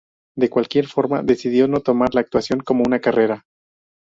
De 0.35 0.49
cualquier 0.49 0.87
forma, 0.87 1.21
decidió 1.21 1.67
no 1.67 1.81
tomar 1.81 2.15
la 2.15 2.21
actuación 2.21 2.61
como 2.61 2.81
una 2.83 2.99
carrera. 3.01 3.45